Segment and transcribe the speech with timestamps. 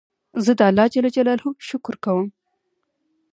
[0.45, 2.27] زه د الله جل جلاله شکر کوم.